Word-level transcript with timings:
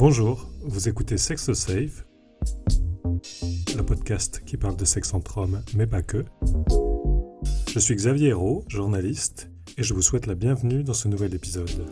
Bonjour, 0.00 0.48
vous 0.62 0.88
écoutez 0.88 1.18
Sex 1.18 1.52
Safe, 1.52 2.06
le 3.76 3.82
podcast 3.82 4.42
qui 4.46 4.56
parle 4.56 4.74
de 4.74 4.86
sexe 4.86 5.12
entre 5.12 5.36
hommes, 5.36 5.62
mais 5.76 5.86
pas 5.86 6.00
que. 6.00 6.24
Je 7.70 7.78
suis 7.78 7.96
Xavier 7.96 8.28
Hérault, 8.28 8.64
journaliste, 8.66 9.50
et 9.76 9.82
je 9.82 9.92
vous 9.92 10.00
souhaite 10.00 10.24
la 10.24 10.34
bienvenue 10.34 10.84
dans 10.84 10.94
ce 10.94 11.06
nouvel 11.06 11.34
épisode. 11.34 11.84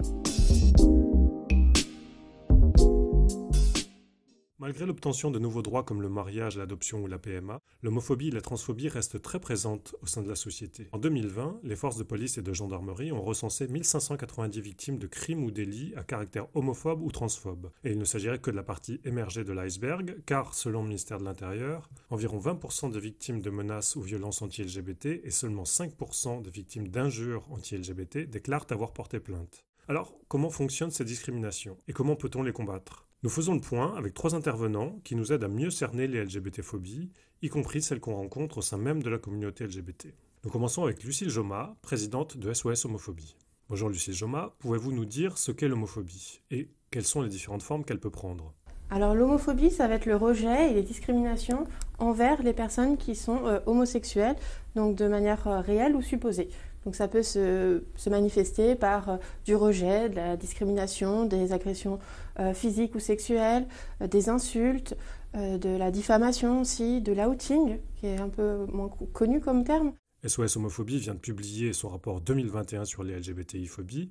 Malgré 4.69 4.85
l'obtention 4.85 5.31
de 5.31 5.39
nouveaux 5.39 5.63
droits 5.63 5.83
comme 5.83 6.03
le 6.03 6.11
mariage, 6.11 6.59
l'adoption 6.59 7.03
ou 7.03 7.07
la 7.07 7.19
PMA, 7.19 7.63
l'homophobie 7.81 8.29
et 8.29 8.33
la 8.33 8.43
transphobie 8.43 8.91
restent 8.91 9.23
très 9.23 9.41
présentes 9.41 9.97
au 10.03 10.07
sein 10.07 10.21
de 10.21 10.29
la 10.29 10.35
société. 10.35 10.89
En 10.93 10.99
2020, 10.99 11.61
les 11.63 11.75
forces 11.75 11.97
de 11.97 12.03
police 12.03 12.37
et 12.37 12.43
de 12.43 12.53
gendarmerie 12.53 13.11
ont 13.11 13.23
recensé 13.23 13.67
1590 13.67 14.61
victimes 14.61 14.99
de 14.99 15.07
crimes 15.07 15.43
ou 15.43 15.51
délits 15.51 15.95
à 15.97 16.03
caractère 16.03 16.49
homophobe 16.55 17.01
ou 17.01 17.11
transphobe. 17.11 17.71
Et 17.83 17.93
il 17.93 17.99
ne 17.99 18.05
s'agirait 18.05 18.41
que 18.41 18.51
de 18.51 18.57
la 18.57 18.63
partie 18.63 19.01
émergée 19.07 19.43
de 19.43 19.55
l'iceberg, 19.55 20.19
car 20.27 20.53
selon 20.53 20.83
le 20.83 20.89
ministère 20.89 21.17
de 21.17 21.25
l'Intérieur, 21.25 21.89
environ 22.11 22.39
20% 22.39 22.93
des 22.93 23.01
victimes 23.01 23.41
de 23.41 23.49
menaces 23.49 23.97
ou 23.97 24.03
violences 24.03 24.43
anti-LGBT 24.43 25.23
et 25.25 25.31
seulement 25.31 25.63
5% 25.63 26.43
des 26.43 26.51
victimes 26.51 26.89
d'injures 26.89 27.51
anti-LGBT 27.53 28.29
déclarent 28.29 28.67
avoir 28.69 28.93
porté 28.93 29.19
plainte. 29.19 29.65
Alors, 29.89 30.15
comment 30.29 30.51
fonctionnent 30.51 30.91
ces 30.91 31.07
discriminations 31.07 31.79
et 31.89 31.95
comment 31.95 32.17
peut-on 32.17 32.43
les 32.43 32.53
combattre? 32.53 33.08
Nous 33.25 33.31
faisons 33.31 33.55
le 33.55 33.61
point 33.61 33.97
avec 33.97 34.15
trois 34.15 34.37
intervenants 34.37 35.01
qui 35.03 35.17
nous 35.17 35.33
aident 35.33 35.43
à 35.43 35.49
mieux 35.49 35.71
cerner 35.71 36.07
les 36.07 36.25
LGBT-phobies, 36.25 37.11
y 37.43 37.49
compris 37.49 37.83
celles 37.83 37.99
qu'on 37.99 38.15
rencontre 38.15 38.59
au 38.59 38.63
sein 38.63 38.77
même 38.77 39.03
de 39.03 39.11
la 39.11 39.19
communauté 39.19 39.65
LGBT. 39.65 40.15
Nous 40.45 40.51
commençons 40.51 40.85
avec 40.85 41.03
Lucille 41.03 41.29
Joma, 41.29 41.75
présidente 41.83 42.37
de 42.37 42.53
SOS 42.53 42.85
Homophobie. 42.85 43.37
Bonjour 43.69 43.89
Lucille 43.89 44.15
Joma, 44.15 44.55
pouvez-vous 44.61 44.93
nous 44.93 45.05
dire 45.05 45.37
ce 45.37 45.51
qu'est 45.51 45.67
l'homophobie 45.67 46.43
et 46.53 46.71
quelles 46.93 47.05
sont 47.05 47.21
les 47.21 47.29
différentes 47.29 47.65
formes 47.65 47.85
qu'elle 47.85 47.99
peut 47.99 48.09
prendre? 48.09 48.55
Alors 48.91 49.17
l'homophobie, 49.17 49.71
ça 49.71 49.89
va 49.89 49.97
être 49.97 50.07
le 50.07 50.17
rejet 50.17 50.71
et 50.71 50.75
les 50.75 50.83
discriminations 50.83 51.65
envers 51.99 52.43
les 52.43 52.55
personnes 52.55 52.97
qui 52.97 53.17
sont 53.17 53.47
euh, 53.47 53.59
homosexuelles, 53.67 54.37
donc 54.77 54.95
de 54.95 55.09
manière 55.09 55.47
euh, 55.49 55.61
réelle 55.61 55.97
ou 55.97 56.03
supposée. 56.03 56.49
Donc 56.89 56.97
ça 56.97 57.07
peut 57.07 57.23
se, 57.23 57.83
manifester 58.09 58.75
par 58.75 59.11
euh, 59.11 59.17
du 59.45 59.55
rejet, 59.55 60.09
de 60.09 60.17
la 60.17 60.39
discrimination, 60.39 61.27
des 61.27 61.53
agressions 61.53 61.99
euh, 62.41 62.55
physiques 62.55 62.95
ou 62.95 62.99
sexuelles, 62.99 63.67
euh, 64.01 64.07
des 64.07 64.31
insultes, 64.31 64.97
de 65.35 65.77
la 65.77 65.91
diffamation 65.91 66.63
aussi, 66.63 67.03
de 67.03 67.13
l'outing, 67.13 67.79
qui 67.97 68.07
est 68.07 68.17
un 68.17 68.31
peu 68.31 68.65
moins 68.73 68.89
connu 69.13 69.39
comme 69.43 69.65
terme. 69.65 69.93
SOS 70.27 70.57
Homophobie 70.57 70.99
vient 70.99 71.13
de 71.13 71.19
publier 71.19 71.75
son 71.75 71.91
rapport 71.91 72.23
2021 72.23 72.87
sur 72.87 73.05
les 73.05 73.21
LGBTI-phobies. 73.21 74.09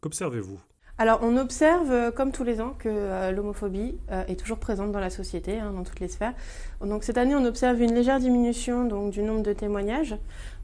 Qu'observez-vous? 0.00 0.60
Alors, 0.96 1.18
on 1.22 1.36
observe, 1.36 1.90
euh, 1.90 2.10
comme 2.12 2.30
tous 2.30 2.44
les 2.44 2.60
ans, 2.60 2.72
que 2.78 2.88
euh, 2.88 3.32
l'homophobie 3.32 3.98
euh, 4.12 4.22
est 4.28 4.38
toujours 4.38 4.58
présente 4.58 4.92
dans 4.92 5.00
la 5.00 5.10
société, 5.10 5.58
hein, 5.58 5.72
dans 5.74 5.82
toutes 5.82 5.98
les 5.98 6.06
sphères. 6.06 6.34
Donc, 6.80 7.02
cette 7.02 7.18
année, 7.18 7.34
on 7.34 7.44
observe 7.44 7.82
une 7.82 7.92
légère 7.94 8.20
diminution 8.20 8.84
donc, 8.84 9.10
du 9.10 9.22
nombre 9.22 9.42
de 9.42 9.52
témoignages. 9.52 10.14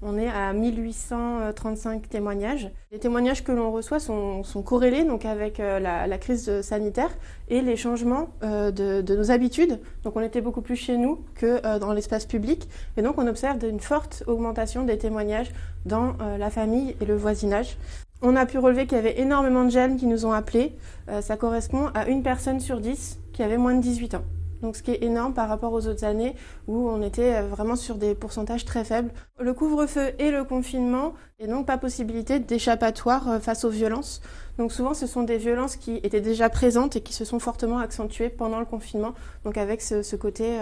On 0.02 0.16
est 0.16 0.28
à 0.28 0.52
1835 0.52 2.08
témoignages. 2.08 2.70
Les 2.92 3.00
témoignages 3.00 3.42
que 3.42 3.50
l'on 3.50 3.72
reçoit 3.72 3.98
sont, 3.98 4.44
corrélés 4.64 5.02
donc, 5.02 5.24
avec 5.24 5.58
la, 5.58 6.18
crise 6.18 6.60
sanitaire 6.60 7.10
et 7.48 7.60
les 7.60 7.76
changements 7.76 8.28
de, 8.42 9.00
de, 9.00 9.16
nos 9.16 9.30
habitudes. 9.30 9.80
Donc, 10.04 10.16
on 10.16 10.20
était 10.20 10.40
beaucoup 10.40 10.62
plus 10.62 10.76
chez 10.76 10.96
nous 10.96 11.24
que 11.34 11.78
dans 11.78 11.92
l'espace 11.92 12.26
public. 12.26 12.68
Et 12.96 13.02
donc, 13.02 13.18
on 13.18 13.26
observe 13.26 13.64
une 13.64 13.80
forte 13.80 14.22
augmentation 14.26 14.84
des 14.84 14.98
témoignages 14.98 15.50
dans 15.86 16.16
la 16.38 16.50
famille 16.50 16.96
et 17.00 17.04
le 17.04 17.16
voisinage. 17.16 17.76
On 18.22 18.36
a 18.36 18.44
pu 18.44 18.58
relever 18.58 18.86
qu'il 18.86 18.96
y 18.96 19.00
avait 19.00 19.18
énormément 19.18 19.64
de 19.64 19.70
jeunes 19.70 19.96
qui 19.96 20.06
nous 20.06 20.26
ont 20.26 20.32
appelés. 20.32 20.76
Euh, 21.08 21.22
ça 21.22 21.38
correspond 21.38 21.86
à 21.94 22.06
une 22.06 22.22
personne 22.22 22.60
sur 22.60 22.78
dix 22.78 23.18
qui 23.32 23.42
avait 23.42 23.56
moins 23.56 23.74
de 23.74 23.80
18 23.80 24.14
ans. 24.14 24.24
Donc 24.60 24.76
ce 24.76 24.82
qui 24.82 24.90
est 24.90 25.02
énorme 25.02 25.32
par 25.32 25.48
rapport 25.48 25.72
aux 25.72 25.86
autres 25.86 26.04
années 26.04 26.36
où 26.66 26.90
on 26.90 27.00
était 27.00 27.36
euh, 27.36 27.48
vraiment 27.48 27.76
sur 27.76 27.94
des 27.94 28.14
pourcentages 28.14 28.66
très 28.66 28.84
faibles. 28.84 29.10
Le 29.38 29.54
couvre-feu 29.54 30.10
et 30.18 30.30
le 30.30 30.44
confinement 30.44 31.14
et 31.38 31.46
donc 31.46 31.66
pas 31.66 31.78
possibilité 31.78 32.40
d'échappatoire 32.40 33.26
euh, 33.26 33.38
face 33.38 33.64
aux 33.64 33.70
violences. 33.70 34.20
Donc 34.58 34.70
souvent 34.70 34.92
ce 34.92 35.06
sont 35.06 35.22
des 35.22 35.38
violences 35.38 35.76
qui 35.76 35.96
étaient 36.02 36.20
déjà 36.20 36.50
présentes 36.50 36.96
et 36.96 37.00
qui 37.00 37.14
se 37.14 37.24
sont 37.24 37.38
fortement 37.38 37.78
accentuées 37.78 38.28
pendant 38.28 38.58
le 38.58 38.66
confinement. 38.66 39.14
Donc 39.44 39.56
avec 39.56 39.80
ce, 39.80 40.16
côté 40.16 40.58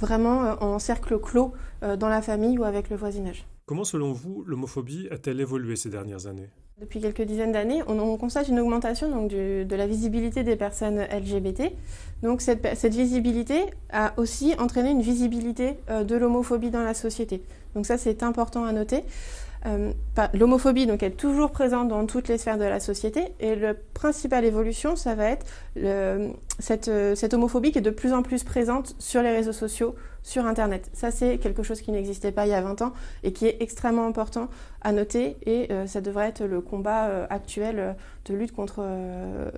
vraiment 0.00 0.56
en 0.62 0.78
cercle 0.78 1.18
clos 1.18 1.52
dans 1.82 2.08
la 2.08 2.22
famille 2.22 2.56
ou 2.56 2.64
avec 2.64 2.88
le 2.88 2.96
voisinage. 2.96 3.44
Comment 3.64 3.84
selon 3.84 4.12
vous 4.12 4.42
l'homophobie 4.44 5.08
a-t-elle 5.10 5.40
évolué 5.40 5.76
ces 5.76 5.88
dernières 5.88 6.26
années? 6.26 6.50
Depuis 6.80 7.00
quelques 7.00 7.22
dizaines 7.22 7.52
d'années, 7.52 7.80
on, 7.86 8.16
constate 8.16 8.48
une 8.48 8.58
augmentation 8.58 9.08
donc, 9.08 9.30
de 9.30 9.76
la 9.76 9.86
visibilité 9.86 10.42
des 10.42 10.56
personnes 10.56 11.00
LGBT. 11.12 11.72
Donc 12.24 12.40
cette, 12.40 12.66
visibilité 12.86 13.66
a 13.92 14.14
aussi 14.16 14.54
entraîné 14.58 14.90
une 14.90 15.02
visibilité 15.02 15.76
euh, 15.90 16.02
de 16.02 16.16
l'homophobie 16.16 16.70
dans 16.70 16.82
la 16.82 16.94
société. 16.94 17.44
Donc 17.76 17.86
ça, 17.86 17.98
c'est 17.98 18.24
important 18.24 18.64
à 18.64 18.72
noter. 18.72 19.04
Euh, 19.66 19.92
l'homophobie 20.34 20.86
donc 20.86 21.04
est 21.04 21.12
toujours 21.12 21.52
présente 21.52 21.86
dans 21.86 22.04
toutes 22.06 22.26
les 22.26 22.38
sphères 22.38 22.58
de 22.58 22.64
la 22.64 22.80
société 22.80 23.32
et 23.38 23.54
la 23.54 23.74
principale 23.74 24.44
évolution, 24.44 24.96
ça 24.96 25.14
va 25.14 25.26
être 25.26 25.46
cette, 26.58 26.90
cette 27.14 27.32
homophobie 27.32 27.70
qui 27.70 27.78
est 27.78 27.82
de 27.82 27.90
plus 27.90 28.12
en 28.12 28.22
plus 28.22 28.42
présente 28.42 28.96
sur 28.98 29.22
les 29.22 29.30
réseaux 29.30 29.52
sociaux, 29.52 29.94
sur 30.22 30.46
Internet. 30.46 30.90
Ça, 30.92 31.10
c'est 31.10 31.38
quelque 31.38 31.62
chose 31.62 31.80
qui 31.80 31.92
n'existait 31.92 32.32
pas 32.32 32.46
il 32.46 32.50
y 32.50 32.54
a 32.54 32.60
20 32.60 32.82
ans 32.82 32.92
et 33.22 33.32
qui 33.32 33.46
est 33.46 33.56
extrêmement 33.60 34.06
important 34.06 34.48
à 34.80 34.92
noter 34.92 35.36
et 35.46 35.72
euh, 35.72 35.86
ça 35.86 36.00
devrait 36.00 36.28
être 36.28 36.44
le 36.44 36.60
combat 36.60 37.06
euh, 37.06 37.26
actuel 37.30 37.78
euh, 37.78 37.92
de 38.24 38.34
lutte 38.34 38.52
contre 38.52 38.84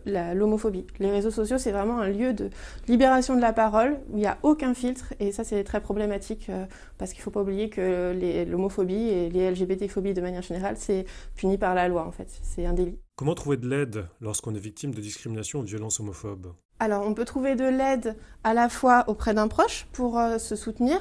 l'homophobie. 0.06 0.86
Les 0.98 1.10
réseaux 1.10 1.30
sociaux, 1.30 1.58
c'est 1.58 1.72
vraiment 1.72 1.98
un 1.98 2.08
lieu 2.08 2.32
de 2.32 2.48
libération 2.88 3.36
de 3.36 3.40
la 3.40 3.52
parole 3.52 3.98
où 4.08 4.16
il 4.16 4.20
n'y 4.20 4.26
a 4.26 4.38
aucun 4.42 4.72
filtre 4.72 5.12
et 5.20 5.32
ça, 5.32 5.44
c'est 5.44 5.62
très 5.64 5.82
problématique 5.82 6.50
parce 6.96 7.12
qu'il 7.12 7.20
ne 7.20 7.24
faut 7.24 7.30
pas 7.30 7.42
oublier 7.42 7.68
que 7.68 8.14
l'homophobie 8.50 9.08
et 9.08 9.28
les 9.28 9.50
LGBT-phobies 9.50 10.14
de 10.14 10.22
manière 10.22 10.40
générale, 10.40 10.76
c'est 10.78 11.04
puni 11.36 11.58
par 11.58 11.74
la 11.74 11.88
loi 11.88 12.06
en 12.06 12.10
fait. 12.10 12.28
C'est 12.42 12.64
un 12.64 12.72
délit. 12.72 12.98
Comment 13.16 13.34
trouver 13.34 13.58
de 13.58 13.68
l'aide 13.68 14.06
lorsqu'on 14.22 14.54
est 14.54 14.58
victime 14.58 14.94
de 14.94 15.00
discrimination 15.02 15.60
ou 15.60 15.62
de 15.64 15.68
violence 15.68 16.00
homophobe 16.00 16.54
alors, 16.80 17.06
on 17.06 17.14
peut 17.14 17.24
trouver 17.24 17.54
de 17.54 17.64
l'aide 17.64 18.16
à 18.42 18.52
la 18.52 18.68
fois 18.68 19.04
auprès 19.06 19.32
d'un 19.32 19.48
proche 19.48 19.86
pour 19.92 20.18
euh, 20.18 20.38
se 20.38 20.56
soutenir, 20.56 21.00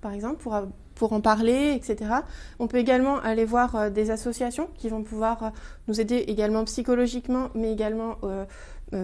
par 0.00 0.12
exemple, 0.12 0.42
pour, 0.42 0.54
euh, 0.54 0.66
en 1.00 1.20
parler, 1.20 1.72
etc. 1.74 2.10
On 2.60 2.68
peut 2.68 2.76
également 2.76 3.18
aller 3.18 3.44
voir 3.44 3.74
euh, 3.74 3.90
des 3.90 4.10
associations 4.10 4.68
qui 4.76 4.88
vont 4.88 5.02
pouvoir 5.02 5.52
nous 5.88 6.00
aider 6.00 6.16
également 6.28 6.64
psychologiquement, 6.64 7.48
mais 7.54 7.72
également 7.72 8.18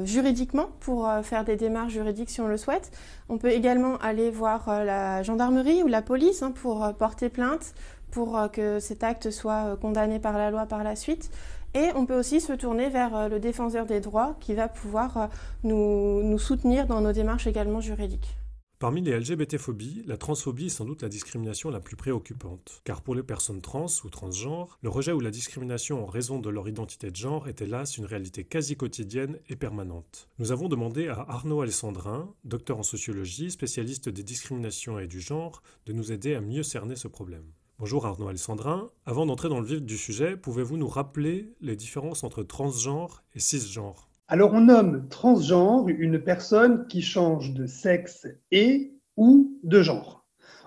juridiquement 0.04 0.68
pour 0.80 1.10
faire 1.22 1.44
des 1.44 1.56
démarches 1.56 1.94
juridiques 1.94 2.28
si 2.30 2.40
on 2.40 2.46
le 2.46 2.58
souhaite. 2.58 2.92
On 3.28 3.38
peut 3.38 3.50
également 3.50 3.96
aller 3.96 4.30
voir 4.30 4.84
la 4.84 5.22
gendarmerie 5.22 5.82
ou 5.82 5.86
la 5.86 6.02
police 6.02 6.42
hein, 6.42 6.52
pour 6.52 6.92
porter 6.98 7.30
plainte, 7.30 7.72
pour 8.10 8.38
que 8.52 8.80
cet 8.80 9.02
acte 9.02 9.30
soit 9.30 9.76
condamné 9.80 10.18
par 10.18 10.36
la 10.36 10.50
loi 10.50 10.66
par 10.66 10.84
la 10.84 10.94
suite. 10.94 11.30
Et 11.74 11.90
on 11.94 12.06
peut 12.06 12.18
aussi 12.18 12.40
se 12.40 12.52
tourner 12.54 12.88
vers 12.88 13.14
euh, 13.14 13.28
le 13.28 13.40
défenseur 13.40 13.84
des 13.84 14.00
droits 14.00 14.36
qui 14.40 14.54
va 14.54 14.68
pouvoir 14.68 15.16
euh, 15.16 15.26
nous, 15.64 16.38
soutenir 16.38 16.86
dans 16.86 17.00
nos 17.00 17.12
démarches 17.12 17.46
également 17.46 17.80
juridiques. 17.80 18.36
Parmi 18.78 19.02
les 19.02 19.18
LGBT-phobies, 19.18 20.04
la 20.06 20.16
transphobie 20.16 20.66
est 20.66 20.68
sans 20.68 20.84
doute 20.84 21.02
la 21.02 21.08
discrimination 21.08 21.68
la 21.68 21.80
plus 21.80 21.96
préoccupante. 21.96 22.80
Car 22.84 23.02
pour 23.02 23.16
les 23.16 23.24
personnes 23.24 23.60
trans 23.60 23.86
ou 24.04 24.08
transgenres, 24.08 24.78
le 24.82 24.88
rejet 24.88 25.10
ou 25.10 25.18
la 25.18 25.32
discrimination 25.32 26.04
en 26.04 26.06
raison 26.06 26.38
de 26.38 26.48
leur 26.48 26.68
identité 26.68 27.10
de 27.10 27.16
genre 27.16 27.48
est 27.48 27.60
hélas 27.60 27.98
une 27.98 28.04
réalité 28.04 28.44
quasi 28.44 28.76
quotidienne 28.76 29.40
et 29.48 29.56
permanente. 29.56 30.28
Nous 30.38 30.52
avons 30.52 30.68
demandé 30.68 31.08
à 31.08 31.26
Arnaud 31.28 31.60
Alessandrin, 31.60 32.32
docteur 32.44 32.78
en 32.78 32.84
sociologie, 32.84 33.50
spécialiste 33.50 34.08
des 34.08 34.22
discriminations 34.22 35.00
et 35.00 35.08
du 35.08 35.20
genre, 35.20 35.60
de 35.86 35.92
nous 35.92 36.12
aider 36.12 36.36
à 36.36 36.40
mieux 36.40 36.62
cerner 36.62 36.94
ce 36.94 37.08
problème. 37.08 37.50
Bonjour 37.80 38.06
Arnaud 38.06 38.26
Alessandrin. 38.26 38.90
Avant 39.06 39.24
d'entrer 39.24 39.48
dans 39.48 39.60
le 39.60 39.64
vif 39.64 39.80
du 39.80 39.96
sujet, 39.96 40.36
pouvez-vous 40.36 40.76
nous 40.76 40.88
rappeler 40.88 41.54
les 41.60 41.76
différences 41.76 42.24
entre 42.24 42.42
transgenre 42.42 43.22
et 43.36 43.38
cisgenre? 43.38 44.08
Alors 44.26 44.52
on 44.52 44.62
nomme 44.62 45.08
transgenre 45.08 45.86
une 45.88 46.18
personne 46.18 46.88
qui 46.88 47.02
change 47.02 47.54
de 47.54 47.66
sexe 47.66 48.26
et 48.50 48.94
ou 49.16 49.60
de 49.62 49.80
genre. 49.80 50.26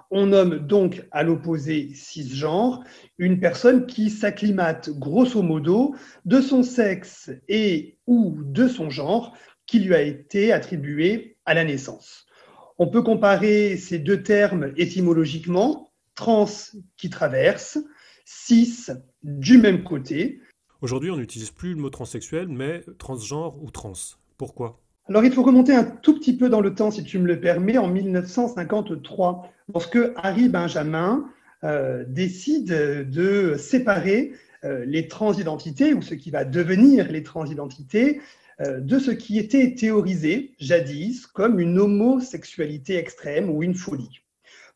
On 0.10 0.28
nomme 0.28 0.60
donc 0.60 1.06
à 1.12 1.24
l'opposé 1.24 1.94
cisgenre 1.94 2.81
une 3.18 3.42
personne 3.42 3.88
qui 3.88 4.10
s'acclimate 4.10 4.92
grosso 4.92 5.42
modo 5.42 5.94
de 6.24 6.40
son 6.40 6.63
sexe 6.63 7.30
et 7.50 7.98
ou 8.08 8.38
de 8.42 8.69
son 8.69 8.90
genre 8.90 9.36
qui 9.66 9.80
lui 9.80 9.96
a 9.96 10.02
été 10.02 10.54
attribué 10.54 11.36
à 11.44 11.56
la 11.56 11.66
naissance. 11.66 12.25
On 12.78 12.88
peut 12.88 13.04
comparer 13.04 13.75
ces 13.75 14.00
deux 14.00 14.24
termes 14.24 14.72
étymologiquement 14.78 15.91
trans 16.16 16.48
qui 16.98 17.10
traverse, 17.10 17.78
cis 18.25 18.88
du 19.24 19.58
même 19.58 19.84
côté. 19.84 20.40
Aujourd'hui, 20.81 21.12
on 21.12 21.18
n'utilise 21.18 21.52
plus 21.52 21.74
le 21.74 21.81
mot 21.81 21.90
transsexuel, 21.90 22.48
mais 22.48 22.84
transgenre 22.98 23.62
ou 23.62 23.69
trans. 23.72 23.94
Pourquoi? 24.38 24.80
Alors, 25.08 25.24
il 25.24 25.31
faut 25.31 25.44
remonter 25.44 25.74
un 25.74 25.84
tout 25.84 26.18
petit 26.18 26.36
peu 26.36 26.50
dans 26.50 26.62
le 26.62 26.74
temps, 26.74 26.92
si 26.92 27.04
tu 27.04 27.19
me 27.19 27.28
le 27.28 27.40
permets, 27.40 27.78
en 27.78 27.88
1953, 27.88 29.52
lorsque 29.74 30.00
Harry 30.16 30.48
Benjamin 30.48 31.25
euh, 31.63 32.04
décide 32.08 33.10
de 33.10 33.56
séparer 33.58 34.34
euh, 34.63 34.86
les 34.86 35.08
transidentités, 35.08 35.94
ou 35.94 36.02
ce 36.02 36.13
qui 36.13 36.31
va 36.31 36.46
devenir 36.46 37.12
les 37.12 37.24
transidentités, 37.24 38.22
euh, 38.62 38.80
de 38.80 39.00
ce 39.00 39.12
qui 39.12 39.40
était 39.40 39.74
théorisé 39.74 40.54
jadis 40.60 41.25
comme 41.25 41.60
une 41.60 41.80
homosexualité 41.80 42.96
extrême 42.98 43.50
ou 43.50 43.63
une 43.63 43.75
folie. 43.75 44.22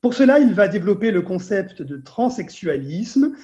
Pour 0.02 0.14
cela, 0.14 0.40
il 0.40 0.54
va 0.54 0.68
développer 0.68 1.12
le 1.12 1.22
concept 1.22 1.82
de 1.82 1.98
transsexualisme. 1.98 3.36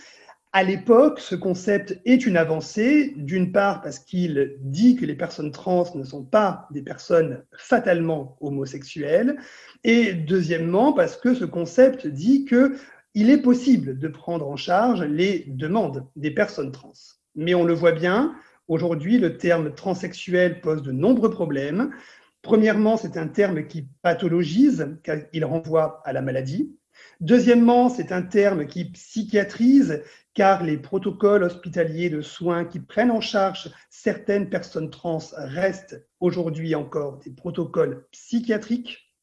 À 0.53 0.63
l'époque, 0.63 1.19
ce 1.19 1.35
concept 1.35 1.99
est 2.05 2.25
une 2.25 2.35
avancée, 2.35 3.13
d'une 3.15 3.53
part 3.53 3.81
parce 3.81 3.99
qu'il 3.99 4.57
dit 4.59 4.97
que 4.97 5.05
les 5.05 5.15
personnes 5.15 5.51
trans 5.51 5.85
ne 5.95 6.03
sont 6.03 6.25
pas 6.25 6.67
des 6.71 6.81
personnes 6.81 7.43
fatalement 7.53 8.37
homosexuelles, 8.41 9.37
et 9.85 10.13
deuxièmement 10.13 10.91
parce 10.91 11.15
que 11.15 11.33
ce 11.33 11.45
concept 11.45 12.05
dit 12.05 12.43
que 12.43 12.75
il 13.13 13.29
est 13.29 13.41
possible 13.41 13.97
de 13.97 14.07
prendre 14.07 14.47
en 14.47 14.55
charge 14.55 15.03
les 15.03 15.45
demandes 15.47 16.05
des 16.15 16.31
personnes 16.31 16.71
trans. 16.71 16.93
Mais 17.35 17.53
on 17.53 17.65
le 17.65 17.73
voit 17.73 17.91
bien, 17.91 18.35
aujourd'hui, 18.67 19.17
le 19.17 19.37
terme 19.37 19.73
transsexuel 19.73 20.61
pose 20.61 20.81
de 20.81 20.91
nombreux 20.91 21.29
problèmes. 21.29 21.91
Premièrement, 22.41 22.97
c'est 22.97 23.17
un 23.17 23.27
terme 23.27 23.67
qui 23.67 23.87
pathologise, 24.01 24.97
car 25.03 25.17
il 25.31 25.45
renvoie 25.45 26.01
à 26.05 26.13
la 26.13 26.21
maladie. 26.21 26.75
Deuxièmement, 27.19 27.89
c'est 27.89 28.11
un 28.11 28.23
terme 28.23 28.65
qui 28.65 28.85
psychiatrise, 28.85 30.01
car 30.33 30.63
les 30.63 30.77
protocoles 30.77 31.43
hospitaliers 31.43 32.09
de 32.09 32.21
soins 32.21 32.65
qui 32.65 32.79
prennent 32.79 33.11
en 33.11 33.21
charge 33.21 33.71
certaines 33.89 34.49
personnes 34.49 34.89
trans 34.89 35.19
restent 35.35 36.03
aujourd'hui 36.19 36.73
encore 36.73 37.19
des 37.19 37.31
protocoles 37.31 38.07
psychiatriques. 38.11 39.13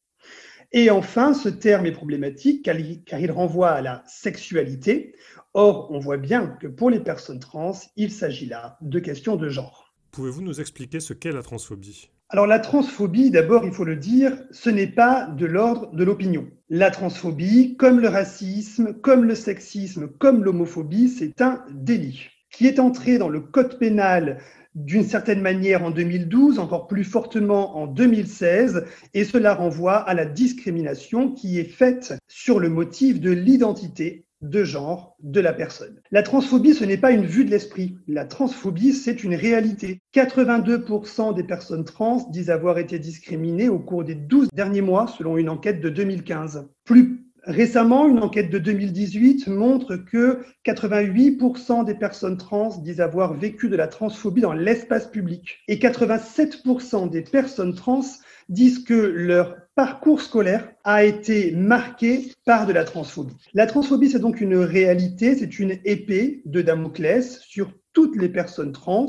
Et 0.73 0.91
enfin, 0.91 1.33
ce 1.35 1.49
terme 1.49 1.87
est 1.87 1.93
problématique 1.93 2.65
car 2.65 2.79
il 3.21 3.31
renvoie 3.33 3.71
à 3.71 3.81
la 3.81 4.05
sexualité. 4.07 5.15
Or, 5.55 5.91
on 5.91 5.99
voit 5.99 6.19
bien 6.19 6.47
que 6.61 6.67
pour 6.67 6.91
les 6.91 7.01
personnes 7.01 7.41
trans, 7.41 7.73
il 7.97 8.13
s'agit 8.13 8.47
là 8.47 8.77
de 8.83 8.99
questions 8.99 9.37
de 9.37 9.49
genre. 9.49 9.95
Pouvez-vous 10.13 10.43
nous 10.43 10.61
expliquer 10.61 11.01
ce 11.01 11.15
qu'est 11.15 11.33
la 11.33 11.43
transphobie? 11.43 12.11
Alors 12.31 12.47
la 12.47 12.59
transphobie, 12.59 13.31
d'abord, 13.31 13.65
il 13.65 13.73
faut 13.73 13.85
le 13.85 13.97
dire, 13.97 14.37
ce 14.51 14.69
n'est 14.69 14.87
pas 14.87 15.27
de 15.27 15.47
l'ordre 15.47 15.91
de 15.95 16.05
l'opinion. 16.05 16.47
La 16.69 16.91
transphobie, 16.91 17.75
comme 17.77 18.01
le 18.01 18.09
racisme, 18.09 18.93
comme 18.93 19.25
le 19.25 19.35
sexisme, 19.35 20.09
comme 20.19 20.45
l'homophobie, 20.45 21.09
c'est 21.09 21.41
un 21.41 21.65
délit 21.71 22.29
qui 22.51 22.67
est 22.67 22.81
entré 22.81 23.17
dans 23.17 23.31
le 23.31 23.41
code 23.41 23.79
pénal 23.79 24.43
d'une 24.75 25.05
certaine 25.05 25.41
manière 25.41 25.83
en 25.83 25.91
2012, 25.91 26.59
encore 26.59 26.87
plus 26.87 27.05
fortement 27.05 27.79
en 27.79 27.87
2016, 27.87 28.85
et 29.15 29.25
cela 29.25 29.55
renvoie 29.55 29.97
à 29.97 30.13
la 30.13 30.27
discrimination 30.27 31.33
qui 31.33 31.59
est 31.59 31.65
faite 31.65 32.15
sur 32.29 32.61
le 32.61 32.69
motif 32.69 33.21
de 33.21 33.31
l'identité 33.31 34.27
de 34.41 34.65
genre 34.65 35.17
de 35.21 35.41
la 35.41 35.53
personne. 35.53 36.01
La 36.11 36.23
transphobie, 36.23 36.75
ce 36.75 36.85
n'est 36.85 36.97
pas 36.97 37.11
une 37.11 37.27
vue 37.27 37.45
de 37.45 37.51
l'esprit. 37.51 37.97
La 38.07 38.25
transphobie, 38.25 38.93
c'est 38.93 39.25
une 39.25 39.35
réalité. 39.35 40.01
82% 40.15 41.35
des 41.35 41.45
personnes 41.45 41.85
trans 41.85 42.29
disent 42.31 42.51
avoir 42.51 42.79
été 42.79 42.99
discriminées 42.99 43.69
au 43.69 43.79
cours 43.79 44.05
des 44.05 44.15
12 44.15 44.49
derniers 44.53 44.83
mois, 44.83 45.07
selon 45.07 45.37
une 45.37 45.49
enquête 45.49 45.81
de 45.81 45.89
2015. 45.89 46.69
Plus 46.85 47.29
Récemment, 47.45 48.07
une 48.07 48.19
enquête 48.19 48.51
de 48.51 48.59
2018 48.59 49.47
montre 49.47 49.97
que 49.97 50.41
88% 50.67 51.85
des 51.87 51.95
personnes 51.95 52.37
trans 52.37 52.77
disent 52.83 53.01
avoir 53.01 53.33
vécu 53.33 53.71
de 53.71 53.77
la 53.77 53.87
transphobie 53.87 54.43
dans 54.43 54.53
l'espace 54.53 55.07
public 55.07 55.61
et 55.67 55.77
87% 55.77 57.09
des 57.09 57.23
personnes 57.23 57.75
trans 57.75 58.03
disent 58.51 58.85
que 58.85 58.93
leur 58.93 59.57
parcours 59.79 60.23
scolaire 60.23 60.73
a 60.83 61.05
été 61.05 61.53
marqué 61.53 62.33
par 62.45 62.67
de 62.67 62.73
la 62.73 62.83
transphobie. 62.83 63.37
La 63.55 63.65
transphobie, 63.65 64.11
c'est 64.11 64.19
donc 64.19 64.41
une 64.41 64.57
réalité, 64.57 65.37
c'est 65.37 65.61
une 65.61 65.79
épée 65.85 66.43
de 66.47 66.63
Damoclès 66.63 67.39
sur 67.43 67.71
toutes 67.93 68.17
les 68.17 68.29
personnes 68.29 68.73
trans. 68.73 69.07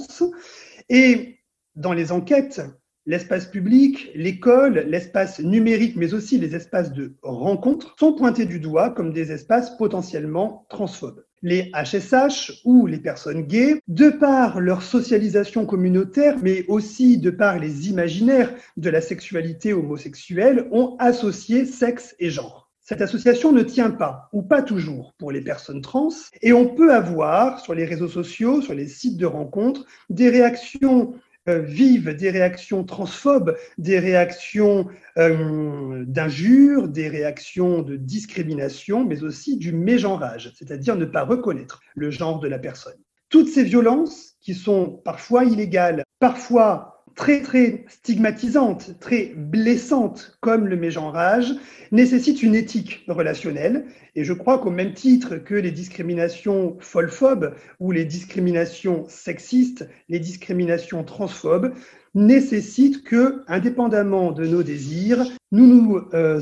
Et 0.88 1.40
dans 1.76 1.94
les 1.94 2.12
enquêtes, 2.12 2.62
l'espace 3.08 3.48
public, 3.48 4.12
l'école, 4.14 4.86
l'espace 4.88 5.40
numérique, 5.40 5.96
mais 5.96 6.14
aussi 6.14 6.38
les 6.38 6.56
espaces 6.56 6.94
de 6.94 7.16
rencontre 7.24 7.96
sont 7.98 8.14
pointés 8.14 8.46
du 8.46 8.60
doigt 8.60 8.92
comme 8.92 9.12
des 9.12 9.32
espaces 9.32 9.76
potentiellement 9.76 10.68
transphobes. 10.70 11.26
Les 11.42 11.72
HSH 11.74 12.62
ou 12.66 12.86
les 12.86 13.00
personnes 13.00 13.44
gays, 13.44 13.82
de 13.88 14.10
par 14.10 14.60
leur 14.60 14.82
socialisation 14.82 15.66
communautaire, 15.66 16.36
mais 16.42 16.66
aussi 16.68 17.18
de 17.18 17.30
par 17.30 17.60
les 17.60 17.90
imaginaires 17.90 18.54
de 18.78 18.90
la 18.90 19.02
sexualité 19.02 19.74
homosexuelle, 19.74 20.68
ont 20.72 20.96
associé 21.00 21.66
sexe 21.66 22.16
et 22.20 22.30
genre. 22.30 22.70
Cette 22.82 23.02
association 23.04 23.52
ne 23.52 23.62
tient 23.62 23.92
pas, 23.92 24.30
ou 24.34 24.42
pas 24.42 24.64
toujours, 24.64 25.14
pour 25.20 25.32
les 25.32 25.42
personnes 25.42 25.82
trans, 25.82 26.10
et 26.42 26.54
on 26.54 26.68
peut 26.68 26.92
avoir 26.92 27.60
sur 27.60 27.76
les 27.76 27.86
réseaux 27.86 28.08
sociaux, 28.08 28.64
sur 28.64 28.74
les 28.74 28.88
sites 28.88 29.18
de 29.18 29.28
rencontres, 29.28 29.86
des 30.10 30.30
réactions 30.30 31.14
euh, 31.50 31.60
vivent 31.60 32.16
des 32.16 32.30
réactions 32.30 32.84
transphobes, 32.84 33.56
des 33.78 34.00
réactions 34.00 34.88
euh, 35.18 36.06
d'injures, 36.08 36.88
des 36.88 37.08
réactions 37.08 37.82
de 37.82 37.96
discrimination, 37.96 39.06
mais 39.06 39.24
aussi 39.24 39.58
du 39.58 39.74
mégenrage, 39.74 40.52
c'est-à-dire 40.56 40.96
ne 40.96 41.06
pas 41.06 41.24
reconnaître 41.24 41.82
le 41.96 42.12
genre 42.12 42.40
de 42.40 42.48
la 42.48 42.60
personne. 42.60 42.98
Toutes 43.30 43.50
ces 43.50 43.64
violences, 43.64 44.30
qui 44.42 44.56
sont 44.56 45.02
parfois 45.04 45.44
illégales, 45.44 46.04
parfois 46.20 46.99
très 47.20 47.42
très 47.42 47.84
stigmatisante, 47.90 48.98
très 49.02 49.34
blessante 49.36 50.38
comme 50.40 50.68
le 50.68 50.78
mégenrage, 50.78 51.54
nécessite 51.92 52.42
une 52.42 52.56
éthique 52.56 53.04
relationnelle. 53.10 53.88
Et 54.16 54.24
je 54.24 54.32
crois 54.32 54.58
qu'au 54.58 54.70
même 54.70 54.94
titre 54.94 55.36
que 55.36 55.54
les 55.54 55.72
discriminations 55.72 56.78
folphobes 56.80 57.54
ou 57.82 57.92
les 57.92 58.06
discriminations 58.06 59.04
sexistes, 59.10 59.90
les 60.08 60.20
discriminations 60.20 61.04
transphobes 61.04 61.74
nécessitent 62.16 63.04
que, 63.04 63.44
indépendamment 63.50 64.32
de 64.32 64.48
nos 64.48 64.64
désirs, 64.64 65.26
nous 65.52 65.68
nous 65.68 66.02
euh, 66.14 66.42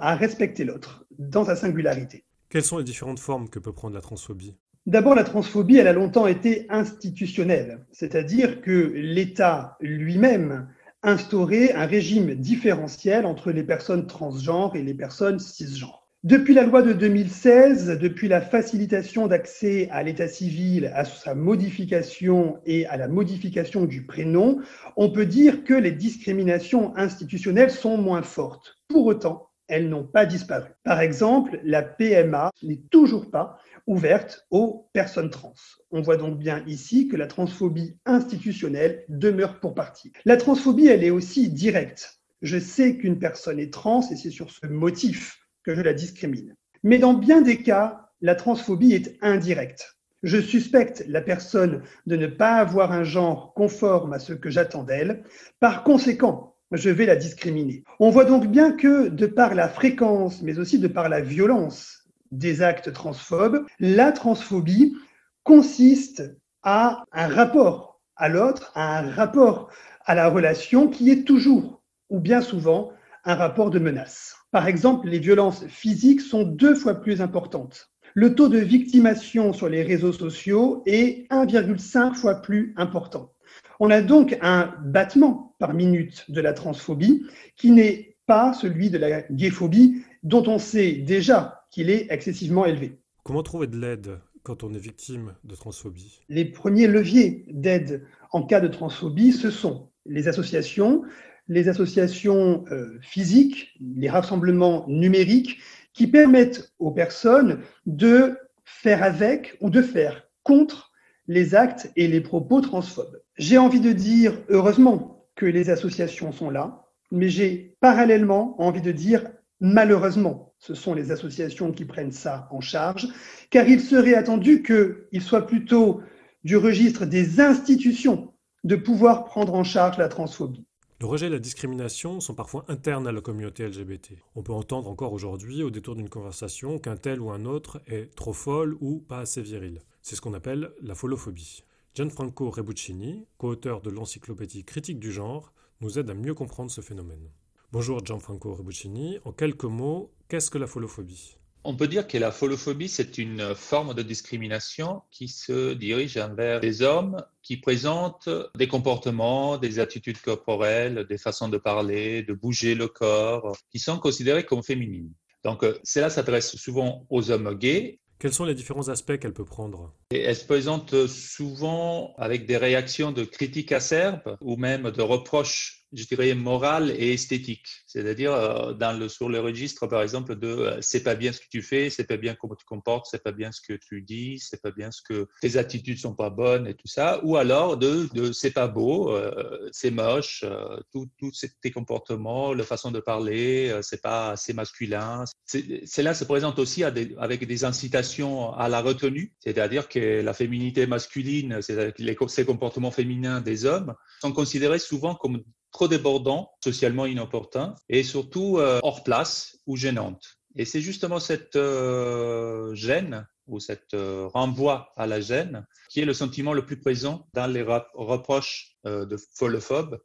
à 0.00 0.14
respecter 0.14 0.64
l'autre 0.64 1.06
dans 1.18 1.46
sa 1.46 1.56
singularité. 1.56 2.22
Quelles 2.50 2.64
sont 2.64 2.76
les 2.76 2.84
différentes 2.84 3.18
formes 3.18 3.48
que 3.48 3.58
peut 3.58 3.72
prendre 3.72 3.94
la 3.94 4.02
transphobie? 4.02 4.56
D'abord, 4.86 5.16
la 5.16 5.24
transphobie, 5.24 5.78
elle 5.78 5.88
a 5.88 5.92
longtemps 5.92 6.28
été 6.28 6.66
institutionnelle, 6.68 7.84
c'est-à-dire 7.90 8.60
que 8.60 8.92
l'État 8.94 9.76
lui-même 9.80 10.68
instaurait 11.02 11.72
un 11.72 11.86
régime 11.86 12.36
différentiel 12.36 13.26
entre 13.26 13.50
les 13.50 13.64
personnes 13.64 14.06
transgenres 14.06 14.76
et 14.76 14.84
les 14.84 14.94
personnes 14.94 15.40
cisgenres. 15.40 16.06
Depuis 16.22 16.54
la 16.54 16.62
loi 16.62 16.82
de 16.82 16.92
2016, 16.92 17.98
depuis 18.00 18.28
la 18.28 18.40
facilitation 18.40 19.26
d'accès 19.26 19.88
à 19.90 20.04
l'état 20.04 20.28
civil, 20.28 20.90
à 20.94 21.04
sa 21.04 21.34
modification 21.34 22.58
et 22.64 22.86
à 22.86 22.96
la 22.96 23.08
modification 23.08 23.86
du 23.86 24.06
prénom, 24.06 24.60
on 24.96 25.10
peut 25.10 25.26
dire 25.26 25.64
que 25.64 25.74
les 25.74 25.92
discriminations 25.92 26.96
institutionnelles 26.96 27.72
sont 27.72 27.98
moins 27.98 28.22
fortes. 28.22 28.76
Pour 28.88 29.06
autant, 29.06 29.48
elles 29.68 29.88
n'ont 29.88 30.04
pas 30.04 30.26
disparu. 30.26 30.70
Par 30.84 31.00
exemple, 31.00 31.60
la 31.64 31.82
PMA 31.82 32.50
n'est 32.62 32.82
toujours 32.90 33.30
pas 33.30 33.58
ouverte 33.86 34.46
aux 34.50 34.88
personnes 34.92 35.30
trans. 35.30 35.54
On 35.90 36.00
voit 36.00 36.16
donc 36.16 36.38
bien 36.38 36.62
ici 36.66 37.08
que 37.08 37.16
la 37.16 37.26
transphobie 37.26 37.96
institutionnelle 38.04 39.04
demeure 39.08 39.60
pour 39.60 39.74
partie. 39.74 40.12
La 40.24 40.36
transphobie, 40.36 40.88
elle 40.88 41.04
est 41.04 41.10
aussi 41.10 41.48
directe. 41.48 42.20
Je 42.42 42.58
sais 42.58 42.96
qu'une 42.96 43.18
personne 43.18 43.58
est 43.58 43.72
trans 43.72 44.02
et 44.10 44.16
c'est 44.16 44.30
sur 44.30 44.50
ce 44.50 44.66
motif 44.66 45.38
que 45.64 45.74
je 45.74 45.80
la 45.80 45.94
discrimine. 45.94 46.54
Mais 46.82 46.98
dans 46.98 47.14
bien 47.14 47.42
des 47.42 47.62
cas, 47.62 48.10
la 48.20 48.34
transphobie 48.34 48.94
est 48.94 49.16
indirecte. 49.22 49.96
Je 50.22 50.40
suspecte 50.40 51.04
la 51.06 51.20
personne 51.20 51.82
de 52.06 52.16
ne 52.16 52.26
pas 52.26 52.54
avoir 52.54 52.92
un 52.92 53.04
genre 53.04 53.52
conforme 53.54 54.12
à 54.12 54.18
ce 54.18 54.32
que 54.32 54.50
j'attends 54.50 54.82
d'elle. 54.82 55.22
Par 55.60 55.84
conséquent, 55.84 56.55
je 56.72 56.90
vais 56.90 57.06
la 57.06 57.16
discriminer. 57.16 57.84
On 58.00 58.10
voit 58.10 58.24
donc 58.24 58.46
bien 58.46 58.72
que 58.72 59.08
de 59.08 59.26
par 59.26 59.54
la 59.54 59.68
fréquence, 59.68 60.42
mais 60.42 60.58
aussi 60.58 60.78
de 60.78 60.88
par 60.88 61.08
la 61.08 61.20
violence 61.20 62.08
des 62.32 62.62
actes 62.62 62.92
transphobes, 62.92 63.64
la 63.78 64.12
transphobie 64.12 64.96
consiste 65.44 66.22
à 66.62 67.04
un 67.12 67.28
rapport 67.28 68.00
à 68.16 68.28
l'autre, 68.28 68.72
à 68.74 68.98
un 68.98 69.10
rapport 69.10 69.70
à 70.04 70.14
la 70.14 70.28
relation 70.28 70.88
qui 70.88 71.10
est 71.10 71.24
toujours, 71.24 71.82
ou 72.10 72.18
bien 72.18 72.40
souvent, 72.40 72.92
un 73.24 73.34
rapport 73.34 73.70
de 73.70 73.78
menace. 73.78 74.36
Par 74.50 74.68
exemple, 74.68 75.08
les 75.08 75.18
violences 75.18 75.66
physiques 75.66 76.20
sont 76.20 76.44
deux 76.44 76.74
fois 76.74 76.94
plus 76.94 77.20
importantes. 77.20 77.90
Le 78.14 78.34
taux 78.34 78.48
de 78.48 78.58
victimation 78.58 79.52
sur 79.52 79.68
les 79.68 79.82
réseaux 79.82 80.12
sociaux 80.12 80.82
est 80.86 81.30
1,5 81.30 82.14
fois 82.14 82.36
plus 82.36 82.72
important. 82.76 83.32
On 83.80 83.90
a 83.90 84.00
donc 84.00 84.38
un 84.40 84.74
battement 84.82 85.54
par 85.58 85.74
minute 85.74 86.30
de 86.30 86.40
la 86.40 86.52
transphobie 86.52 87.26
qui 87.56 87.70
n'est 87.70 88.16
pas 88.26 88.52
celui 88.52 88.90
de 88.90 88.98
la 88.98 89.22
gayphobie 89.30 90.02
dont 90.22 90.44
on 90.46 90.58
sait 90.58 90.92
déjà 90.92 91.64
qu'il 91.70 91.90
est 91.90 92.06
excessivement 92.10 92.66
élevé. 92.66 92.98
Comment 93.22 93.42
trouver 93.42 93.66
de 93.66 93.78
l'aide 93.78 94.18
quand 94.42 94.64
on 94.64 94.72
est 94.72 94.78
victime 94.78 95.34
de 95.44 95.54
transphobie? 95.54 96.20
Les 96.28 96.44
premiers 96.44 96.86
leviers 96.86 97.44
d'aide 97.48 98.06
en 98.32 98.42
cas 98.42 98.60
de 98.60 98.68
transphobie, 98.68 99.32
ce 99.32 99.50
sont 99.50 99.90
les 100.06 100.28
associations, 100.28 101.02
les 101.48 101.68
associations 101.68 102.64
euh, 102.70 102.98
physiques, 103.02 103.74
les 103.80 104.08
rassemblements 104.08 104.84
numériques 104.88 105.58
qui 105.92 106.06
permettent 106.06 106.72
aux 106.78 106.90
personnes 106.90 107.60
de 107.86 108.36
faire 108.64 109.02
avec 109.02 109.56
ou 109.60 109.70
de 109.70 109.82
faire 109.82 110.28
contre 110.42 110.92
les 111.28 111.54
actes 111.54 111.90
et 111.96 112.08
les 112.08 112.20
propos 112.20 112.60
transphobes. 112.60 113.20
J'ai 113.36 113.58
envie 113.58 113.80
de 113.80 113.92
dire, 113.92 114.38
heureusement, 114.48 115.28
que 115.34 115.46
les 115.46 115.70
associations 115.70 116.32
sont 116.32 116.50
là, 116.50 116.84
mais 117.10 117.28
j'ai 117.28 117.76
parallèlement 117.80 118.60
envie 118.60 118.80
de 118.80 118.92
dire, 118.92 119.28
malheureusement, 119.60 120.54
ce 120.58 120.74
sont 120.74 120.94
les 120.94 121.12
associations 121.12 121.72
qui 121.72 121.84
prennent 121.84 122.12
ça 122.12 122.48
en 122.50 122.60
charge, 122.60 123.08
car 123.50 123.68
il 123.68 123.80
serait 123.80 124.14
attendu 124.14 124.62
qu'il 124.62 125.22
soit 125.22 125.46
plutôt 125.46 126.00
du 126.44 126.56
registre 126.56 127.06
des 127.06 127.40
institutions 127.40 128.32
de 128.64 128.76
pouvoir 128.76 129.24
prendre 129.24 129.54
en 129.54 129.64
charge 129.64 129.98
la 129.98 130.08
transphobie. 130.08 130.65
Le 130.98 131.04
rejet 131.04 131.26
et 131.26 131.30
la 131.30 131.38
discrimination 131.38 132.20
sont 132.20 132.34
parfois 132.34 132.64
internes 132.68 133.06
à 133.06 133.12
la 133.12 133.20
communauté 133.20 133.68
LGBT. 133.68 134.14
On 134.34 134.42
peut 134.42 134.54
entendre 134.54 134.88
encore 134.88 135.12
aujourd'hui, 135.12 135.62
au 135.62 135.68
détour 135.68 135.94
d'une 135.94 136.08
conversation, 136.08 136.78
qu'un 136.78 136.96
tel 136.96 137.20
ou 137.20 137.30
un 137.30 137.44
autre 137.44 137.82
est 137.86 138.14
trop 138.14 138.32
folle 138.32 138.78
ou 138.80 139.00
pas 139.00 139.18
assez 139.18 139.42
viril. 139.42 139.82
C'est 140.00 140.16
ce 140.16 140.22
qu'on 140.22 140.32
appelle 140.32 140.72
la 140.80 140.94
folophobie. 140.94 141.64
Gianfranco 141.94 142.48
Rebuccini, 142.48 143.26
co-auteur 143.36 143.82
de 143.82 143.90
l'encyclopédie 143.90 144.64
critique 144.64 144.98
du 144.98 145.12
genre, 145.12 145.52
nous 145.82 145.98
aide 145.98 146.08
à 146.08 146.14
mieux 146.14 146.32
comprendre 146.32 146.70
ce 146.70 146.80
phénomène. 146.80 147.30
Bonjour 147.72 148.02
Gianfranco 148.02 148.54
Rebuccini, 148.54 149.18
en 149.26 149.32
quelques 149.32 149.64
mots, 149.64 150.14
qu'est-ce 150.28 150.50
que 150.50 150.56
la 150.56 150.66
folophobie? 150.66 151.36
On 151.66 151.74
peut 151.74 151.88
dire 151.88 152.06
que 152.06 152.16
la 152.16 152.30
folophobie, 152.30 152.88
c'est 152.88 153.18
une 153.18 153.54
forme 153.54 153.92
de 153.92 154.02
discrimination 154.02 155.02
qui 155.10 155.26
se 155.26 155.74
dirige 155.74 156.16
envers 156.16 156.60
des 156.60 156.80
hommes 156.82 157.22
qui 157.42 157.56
présentent 157.56 158.28
des 158.56 158.68
comportements, 158.68 159.58
des 159.58 159.80
attitudes 159.80 160.20
corporelles, 160.20 161.06
des 161.08 161.18
façons 161.18 161.48
de 161.48 161.58
parler, 161.58 162.22
de 162.22 162.34
bouger 162.34 162.76
le 162.76 162.86
corps, 162.86 163.56
qui 163.70 163.80
sont 163.80 163.98
considérés 163.98 164.44
comme 164.44 164.62
féminines. 164.62 165.12
Donc, 165.42 165.64
euh, 165.64 165.78
cela 165.82 166.08
s'adresse 166.08 166.56
souvent 166.56 167.04
aux 167.10 167.30
hommes 167.32 167.54
gays. 167.54 167.98
Quels 168.20 168.32
sont 168.32 168.44
les 168.44 168.54
différents 168.54 168.88
aspects 168.88 169.18
qu'elle 169.18 169.34
peut 169.34 169.44
prendre? 169.44 169.92
Elle 170.10 170.36
se 170.36 170.44
présente 170.44 171.08
souvent 171.08 172.14
avec 172.16 172.46
des 172.46 172.56
réactions 172.56 173.10
de 173.10 173.24
critiques 173.24 173.72
acerbes 173.72 174.36
ou 174.40 174.56
même 174.56 174.92
de 174.92 175.02
reproches 175.02 175.86
je 175.92 176.04
dirais, 176.04 176.34
morale 176.34 176.90
et 176.90 177.12
esthétique. 177.12 177.66
C'est-à-dire, 177.86 178.32
euh, 178.32 179.08
sur 179.08 179.28
le 179.28 179.40
registre, 179.40 179.86
par 179.86 180.02
exemple, 180.02 180.36
de 180.36 180.48
euh, 180.48 180.78
c'est 180.80 181.02
pas 181.02 181.14
bien 181.14 181.32
ce 181.32 181.40
que 181.40 181.46
tu 181.50 181.62
fais, 181.62 181.90
c'est 181.90 182.04
pas 182.04 182.16
bien 182.16 182.34
comment 182.34 182.54
tu 182.54 182.64
te 182.64 182.68
comportes, 182.68 183.06
c'est 183.10 183.22
pas 183.22 183.32
bien 183.32 183.52
ce 183.52 183.60
que 183.60 183.74
tu 183.74 184.02
dis, 184.02 184.38
c'est 184.38 184.60
pas 184.60 184.70
bien 184.70 184.90
ce 184.90 185.00
que 185.02 185.28
tes 185.40 185.56
attitudes 185.56 185.98
sont 185.98 186.14
pas 186.14 186.30
bonnes 186.30 186.66
et 186.66 186.74
tout 186.74 186.88
ça. 186.88 187.20
Ou 187.24 187.36
alors 187.36 187.76
de, 187.76 188.08
c'est 188.32 188.50
pas 188.50 188.68
beau, 188.68 189.10
euh, 189.10 189.68
c'est 189.72 189.90
moche, 189.90 190.44
tous 190.92 191.08
tout 191.18 191.30
tes 191.62 191.70
comportements, 191.70 192.52
la 192.52 192.64
façon 192.64 192.90
de 192.90 193.00
parler, 193.00 193.78
c'est 193.82 194.02
pas 194.02 194.32
assez 194.32 194.52
masculin. 194.52 195.24
Cela 195.46 196.14
se 196.14 196.24
présente 196.24 196.58
aussi 196.58 196.84
avec 196.84 197.46
des 197.46 197.64
incitations 197.64 198.52
à 198.54 198.68
la 198.68 198.80
retenue, 198.80 199.34
c'est-à-dire 199.40 199.88
que 199.88 199.95
la 199.96 200.32
féminité 200.32 200.86
masculine, 200.86 201.60
ces 201.62 202.44
comportements 202.44 202.90
féminins 202.90 203.40
des 203.40 203.64
hommes, 203.64 203.94
sont 204.20 204.32
considérés 204.32 204.78
souvent 204.78 205.14
comme 205.14 205.42
trop 205.72 205.88
débordant, 205.88 206.52
socialement 206.64 207.04
inopportun 207.04 207.74
et 207.90 208.02
surtout 208.02 208.58
euh, 208.58 208.80
hors 208.82 209.04
place 209.04 209.58
ou 209.66 209.76
gênante. 209.76 210.38
Et 210.54 210.64
c'est 210.64 210.80
justement 210.80 211.20
cette 211.20 211.56
euh, 211.56 212.74
gêne 212.74 213.26
ou 213.46 213.60
cette 213.60 213.92
euh, 213.92 214.26
renvoi 214.32 214.92
à 214.96 215.06
la 215.06 215.20
gêne 215.20 215.66
qui 215.90 216.00
est 216.00 216.06
le 216.06 216.14
sentiment 216.14 216.54
le 216.54 216.64
plus 216.64 216.80
présent 216.80 217.28
dans 217.34 217.46
les 217.46 217.62
reproches 217.62 218.72
de 218.84 219.16
folophobes 219.34 220.00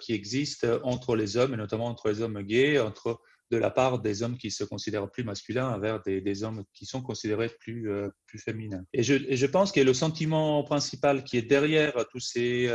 qui 0.00 0.12
existent 0.14 0.66
entre 0.82 1.14
les 1.14 1.36
hommes 1.36 1.54
et 1.54 1.56
notamment 1.56 1.86
entre 1.86 2.08
les 2.08 2.22
hommes 2.22 2.40
gays, 2.42 2.78
entre 2.78 3.20
de 3.50 3.56
la 3.56 3.70
part 3.70 4.00
des 4.00 4.22
hommes 4.22 4.36
qui 4.36 4.50
se 4.50 4.64
considèrent 4.64 5.10
plus 5.10 5.24
masculins 5.24 5.68
envers 5.68 6.02
des, 6.02 6.44
hommes 6.44 6.64
qui 6.74 6.86
sont 6.86 7.02
considérés 7.02 7.50
plus, 7.60 7.90
plus 8.26 8.38
féminins. 8.38 8.84
Et 8.92 9.02
je, 9.02 9.14
et 9.14 9.36
je, 9.36 9.46
pense 9.46 9.72
que 9.72 9.80
le 9.80 9.94
sentiment 9.94 10.62
principal 10.64 11.24
qui 11.24 11.38
est 11.38 11.42
derrière 11.42 11.92
tous 12.10 12.20
ces 12.20 12.68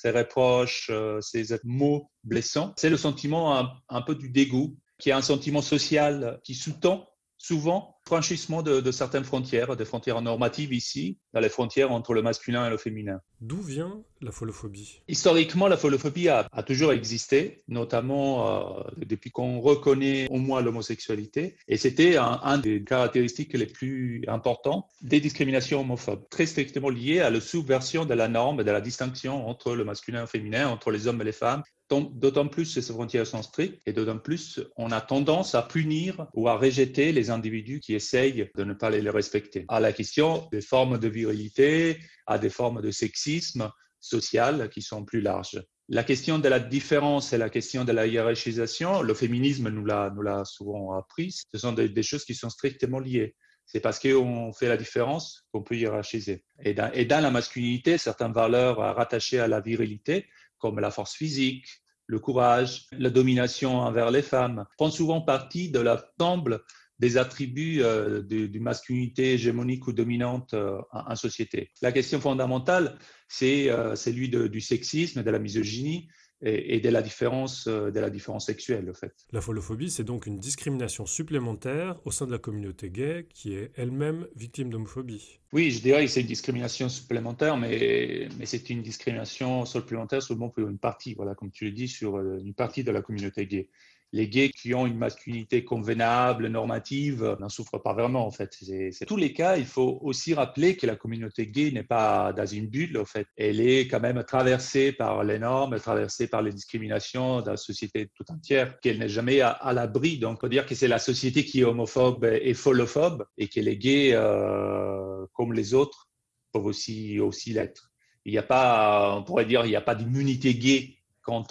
ces 0.00 0.10
reproches, 0.10 0.88
euh, 0.90 1.20
ces 1.20 1.44
mots 1.64 2.10
blessants. 2.24 2.72
C'est 2.76 2.90
le 2.90 2.96
sentiment 2.96 3.70
un, 3.88 4.02
peu 4.02 4.14
du 4.14 4.30
dégoût, 4.30 4.76
qui 4.98 5.10
est 5.10 5.12
un 5.12 5.22
sentiment 5.22 5.62
social 5.62 6.40
qui 6.42 6.54
sous-tend 6.54 7.06
souvent 7.40 7.96
franchissement 8.04 8.62
de, 8.62 8.90
certaines 8.90 9.24
frontières, 9.24 9.74
des 9.74 9.86
frontières 9.86 10.20
normatives 10.20 10.74
ici, 10.74 11.18
dans 11.32 11.40
les 11.40 11.48
frontières 11.48 11.90
entre 11.90 12.12
le 12.12 12.22
masculin 12.22 12.66
et 12.66 12.70
le 12.70 12.76
féminin. 12.76 13.20
D'où 13.40 13.62
vient 13.62 14.02
la 14.20 14.30
folophobie? 14.30 15.00
Historiquement, 15.08 15.66
la 15.66 15.78
folophobie 15.78 16.28
a, 16.28 16.44
toujours 16.66 16.92
existé, 16.92 17.62
notamment 17.66 18.78
euh, 18.78 18.82
depuis 19.06 19.30
qu'on 19.30 19.60
reconnaît 19.60 20.28
au 20.28 20.36
moins 20.36 20.60
l'homosexualité, 20.60 21.56
et 21.66 21.78
c'était 21.78 22.16
un, 22.18 22.58
des 22.58 22.84
caractéristiques 22.84 23.54
les 23.54 23.66
plus 23.66 24.22
importantes 24.28 24.86
des 25.00 25.20
discriminations 25.20 25.80
homophobes, 25.80 26.28
très 26.28 26.44
strictement 26.44 26.90
liées 26.90 27.20
à 27.20 27.30
la 27.30 27.40
subversion 27.40 28.04
de 28.04 28.14
la 28.14 28.28
norme 28.28 28.60
et 28.60 28.64
de 28.64 28.70
la 28.70 28.82
distinction 28.82 29.48
entre 29.48 29.74
le 29.74 29.84
masculin 29.84 30.18
et 30.18 30.22
le 30.22 30.26
féminin, 30.26 30.68
entre 30.68 30.90
les 30.90 31.06
hommes 31.06 31.22
et 31.22 31.24
les 31.24 31.32
femmes, 31.32 31.62
D'autant 31.90 32.46
plus 32.46 32.66
ces 32.66 32.82
frontières 32.92 33.26
sont 33.26 33.42
strictes 33.42 33.82
et 33.84 33.92
d'autant 33.92 34.18
plus 34.18 34.60
on 34.76 34.92
a 34.92 35.00
tendance 35.00 35.56
à 35.56 35.62
punir 35.62 36.28
ou 36.34 36.48
à 36.48 36.56
rejeter 36.56 37.10
les 37.10 37.30
individus 37.30 37.80
qui 37.80 37.94
essayent 37.94 38.48
de 38.54 38.64
ne 38.64 38.74
pas 38.74 38.90
les 38.90 39.10
respecter. 39.10 39.64
À 39.68 39.80
la 39.80 39.92
question 39.92 40.48
des 40.52 40.60
formes 40.60 40.98
de 40.98 41.08
virilité, 41.08 41.98
à 42.26 42.38
des 42.38 42.50
formes 42.50 42.80
de 42.80 42.92
sexisme 42.92 43.70
social 43.98 44.70
qui 44.70 44.82
sont 44.82 45.04
plus 45.04 45.20
larges. 45.20 45.60
La 45.88 46.04
question 46.04 46.38
de 46.38 46.48
la 46.48 46.60
différence 46.60 47.32
et 47.32 47.38
la 47.38 47.50
question 47.50 47.84
de 47.84 47.90
la 47.90 48.06
hiérarchisation, 48.06 49.02
le 49.02 49.12
féminisme 49.12 49.68
nous 49.68 49.84
l'a, 49.84 50.44
souvent 50.44 50.96
appris, 50.96 51.32
ce 51.52 51.58
sont 51.58 51.72
des, 51.72 52.02
choses 52.04 52.24
qui 52.24 52.34
sont 52.34 52.50
strictement 52.50 53.00
liées. 53.00 53.34
C'est 53.66 53.80
parce 53.80 53.98
qu'on 53.98 54.52
fait 54.52 54.68
la 54.68 54.76
différence 54.76 55.44
qu'on 55.52 55.62
peut 55.62 55.76
hiérarchiser. 55.76 56.44
Et 56.62 56.74
dans, 56.74 56.92
et 56.92 57.04
dans 57.04 57.20
la 57.20 57.32
masculinité, 57.32 57.98
certaines 57.98 58.32
valeurs 58.32 58.76
rattachées 58.76 59.40
à 59.40 59.48
la 59.48 59.60
virilité 59.60 60.26
comme 60.60 60.78
la 60.78 60.90
force 60.90 61.14
physique, 61.14 61.66
le 62.06 62.18
courage, 62.18 62.86
la 62.92 63.10
domination 63.10 63.78
envers 63.78 64.10
les 64.10 64.22
femmes, 64.22 64.64
font 64.78 64.90
souvent 64.90 65.20
partie 65.20 65.70
de 65.70 65.80
l'ensemble 65.80 66.62
des 67.00 67.16
attributs 67.16 67.82
euh, 67.82 68.20
d'une 68.22 68.62
masculinité 68.62 69.32
hégémonique 69.32 69.86
ou 69.86 69.92
dominante 69.92 70.52
euh, 70.54 70.78
en, 70.92 71.16
société. 71.16 71.70
La 71.80 71.92
question 71.92 72.20
fondamentale, 72.20 72.98
c'est 73.26 73.70
euh, 73.70 73.96
celui 73.96 74.28
du 74.28 74.60
sexisme, 74.60 75.22
de 75.22 75.30
la 75.30 75.38
misogynie, 75.38 76.08
et, 76.42 76.80
de 76.80 76.88
la 76.88 77.02
différence 77.02 77.66
euh, 77.66 77.90
de 77.90 78.00
la 78.00 78.10
différence 78.10 78.46
sexuelle 78.46 78.88
en 78.90 78.94
fait. 78.94 79.12
La 79.32 79.40
folophobie, 79.40 79.90
c'est 79.90 80.04
donc 80.04 80.26
une 80.26 80.38
discrimination 80.38 81.06
supplémentaire 81.06 81.96
au 82.04 82.10
sein 82.10 82.26
de 82.26 82.32
la 82.32 82.38
communauté 82.38 82.90
gay 82.90 83.26
qui 83.32 83.54
est 83.54 83.72
elle-même 83.76 84.26
victime 84.36 84.70
d'homophobie. 84.70 85.40
Oui, 85.52 85.70
je 85.70 85.82
dirais 85.82 86.04
que 86.04 86.10
c'est 86.10 86.20
une 86.20 86.26
discrimination 86.26 86.88
supplémentaire, 86.88 87.56
mais, 87.56 88.28
mais 88.38 88.46
c'est 88.46 88.70
une 88.70 88.82
discrimination 88.82 89.64
supplémentaire 89.64 90.22
seulement 90.22 90.48
pour 90.48 90.68
une 90.68 90.78
partie, 90.78 91.14
voilà, 91.14 91.34
comme 91.34 91.50
tu 91.50 91.64
le 91.64 91.72
dis, 91.72 91.88
sur 91.88 92.16
euh, 92.16 92.38
une 92.42 92.54
partie 92.54 92.84
de 92.84 92.90
la 92.90 93.02
communauté 93.02 93.46
gay 93.46 93.68
les 94.12 94.28
gays 94.28 94.50
qui 94.50 94.74
ont 94.74 94.86
une 94.86 94.98
masculinité 94.98 95.64
convenable, 95.64 96.48
normative, 96.48 97.36
n'en 97.38 97.48
souffrent 97.48 97.80
pas 97.80 97.92
vraiment 97.92 98.26
en 98.26 98.30
fait. 98.30 98.56
C'est 98.92 99.06
tous 99.06 99.16
les 99.16 99.32
cas. 99.32 99.56
Il 99.56 99.66
faut 99.66 100.00
aussi 100.02 100.34
rappeler 100.34 100.76
que 100.76 100.86
la 100.86 100.96
communauté 100.96 101.46
gay 101.46 101.70
n'est 101.70 101.84
pas 101.84 102.32
dans 102.32 102.46
une 102.46 102.66
bulle 102.66 102.98
en 102.98 103.04
fait. 103.04 103.26
Elle 103.36 103.60
est 103.60 103.86
quand 103.86 104.00
même 104.00 104.22
traversée 104.24 104.92
par 104.92 105.22
les 105.22 105.38
normes, 105.38 105.78
traversée 105.78 106.26
par 106.26 106.42
les 106.42 106.52
discriminations 106.52 107.40
de 107.42 107.50
la 107.50 107.56
société 107.56 108.10
tout 108.16 108.24
entière, 108.30 108.80
qu'elle 108.80 108.98
n'est 108.98 109.08
jamais 109.08 109.40
à, 109.40 109.72
l'abri. 109.72 110.18
Donc 110.18 110.38
on 110.38 110.40
peut 110.40 110.48
dire 110.48 110.66
que 110.66 110.74
c'est 110.74 110.88
la 110.88 110.98
société 110.98 111.44
qui 111.44 111.60
est 111.60 111.64
homophobe 111.64 112.24
et 112.24 112.54
folophobe 112.54 113.24
et 113.38 113.48
que 113.48 113.60
les 113.60 113.76
gays, 113.76 114.12
euh, 114.14 115.24
comme 115.32 115.52
les 115.52 115.74
autres, 115.74 116.08
peuvent 116.52 116.66
aussi 116.66 117.20
aussi 117.20 117.52
l'être. 117.52 117.92
Il 118.24 118.32
n'y 118.32 118.38
a 118.38 118.42
pas, 118.42 119.14
on 119.16 119.22
pourrait 119.22 119.46
dire, 119.46 119.64
il 119.64 119.68
n'y 119.68 119.76
a 119.76 119.80
pas 119.80 119.94
d'immunité 119.94 120.54
gay 120.54 120.99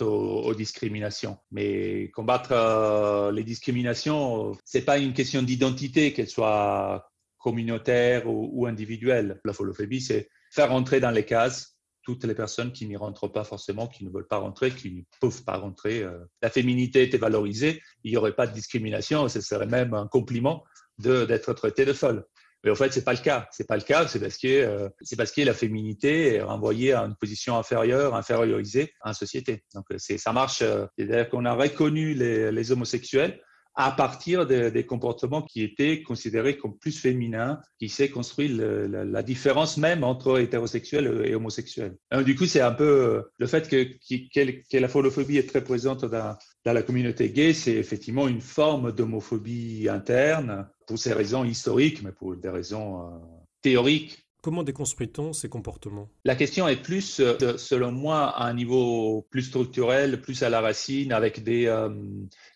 aux, 0.02 0.54
discriminations. 0.54 1.38
Mais 1.52 2.10
combattre 2.12 2.52
euh, 2.52 3.32
les 3.32 3.44
discriminations, 3.44 4.58
c'est 4.66 4.82
pas 4.82 4.98
une 4.98 5.14
question 5.14 5.42
d'identité, 5.42 6.14
qu'elle 6.14 6.30
soit 6.30 7.10
communautaire 7.38 8.24
ou, 8.28 8.66
individuelle. 8.68 9.40
La 9.46 9.54
folophobie, 9.54 10.02
c'est 10.02 10.30
faire 10.52 10.72
entrer 10.72 11.00
dans 11.00 11.12
les 11.12 11.26
cases 11.26 11.78
toutes 12.04 12.24
les 12.24 12.36
personnes 12.36 12.72
qui 12.72 12.88
n'y 12.88 12.96
rentrent 12.96 13.28
pas 13.28 13.44
forcément, 13.44 13.88
qui 13.88 14.04
ne 14.04 14.10
veulent 14.10 14.28
pas 14.28 14.38
rentrer, 14.38 14.72
qui 14.72 14.92
ne 14.92 15.02
peuvent 15.22 15.44
pas 15.44 15.58
rentrer. 15.58 16.02
Euh. 16.02 16.18
La 16.42 16.50
féminité 16.50 17.04
était 17.04 17.18
valorisée, 17.18 17.82
il 18.04 18.12
n'y 18.12 18.18
aurait 18.18 18.36
pas 18.36 18.48
de 18.48 18.54
discrimination, 18.54 19.28
ce 19.28 19.42
serait 19.42 19.68
même 19.68 19.94
un 19.94 20.08
compliment 20.08 20.64
d'être 20.98 21.54
traité 21.54 21.86
de 21.86 21.94
folle. 21.94 22.26
Mais 22.64 22.72
en 22.72 22.76
fait, 22.76 22.92
c'est 22.92 23.04
pas 23.04 23.14
le 23.14 23.20
cas. 23.20 23.48
C'est 23.52 23.68
pas 23.68 23.78
le 23.78 23.84
cas. 23.84 24.08
C'est 24.08 24.20
parce 24.20 24.38
que 24.38 24.48
euh, 24.48 24.90
c'est 25.02 25.16
parce 25.16 25.32
que 25.32 25.42
la 25.42 25.54
féminité 25.54 26.36
est 26.36 26.42
renvoyée 26.42 26.94
à 26.94 27.02
une 27.04 27.16
position 27.16 27.58
inférieure, 27.58 28.16
infériorisée 28.16 28.94
en 29.02 29.14
société. 29.14 29.64
Donc 29.74 29.86
c'est 29.98 30.18
ça 30.18 30.34
marche. 30.34 30.62
Euh, 30.62 30.86
c'est-à-dire 30.98 31.30
qu'on 31.30 31.46
a 31.46 31.54
reconnu 31.54 32.14
les, 32.14 32.52
les, 32.52 32.72
homosexuels 32.72 33.40
à 33.76 33.92
partir 33.92 34.46
des 34.46 34.86
comportements 34.86 35.42
qui 35.42 35.64
étaient 35.64 36.02
considérés 36.02 36.58
comme 36.58 36.78
plus 36.78 37.00
féminins, 37.00 37.62
qui 37.80 37.88
s'est 37.88 38.10
construit 38.10 38.50
le, 38.50 38.88
la, 38.88 39.24
différence 39.24 39.78
même 39.78 40.04
entre 40.04 40.38
hétérosexuels 40.40 41.22
et 41.26 41.34
homosexuels. 41.34 41.96
Du 42.26 42.36
coup, 42.36 42.46
c'est 42.46 42.60
un 42.60 42.74
peu 42.74 42.84
euh, 42.84 43.22
le 43.38 43.48
fait 43.48 43.70
que, 43.70 43.84
que, 43.84 44.70
que, 44.70 44.78
la 44.78 44.90
folophobie 44.90 45.38
est 45.38 45.48
très 45.48 45.64
présente 45.64 46.04
dans, 46.04 46.38
dans 46.66 46.74
la 46.74 46.82
communauté 46.82 47.30
gay, 47.30 47.54
c'est 47.54 47.76
effectivement 47.76 48.28
une 48.28 48.42
forme 48.42 48.92
d'homophobie 48.92 49.88
interne 49.90 50.68
pour 50.88 51.00
ces 51.00 51.14
raisons 51.14 51.46
historiques, 51.46 52.04
mais 52.04 52.12
pour 52.12 52.36
des 52.36 52.50
raisons 52.50 53.02
euh, 53.02 53.10
théoriques. 53.62 54.26
Comment 54.42 54.64
déconstruit-on 54.64 55.34
ces 55.34 55.50
comportements? 55.50 56.10
La 56.24 56.34
question 56.34 56.66
est 56.70 56.82
plus, 56.82 57.20
euh, 57.20 57.58
selon 57.58 57.92
moi, 57.92 58.30
à 58.30 58.46
un 58.46 58.54
niveau 58.54 59.28
plus 59.30 59.44
structurel, 59.44 60.22
plus 60.22 60.44
à 60.44 60.50
la 60.50 60.62
racine, 60.62 61.12
avec 61.12 61.44
des, 61.44 61.66
euh, 61.66 61.90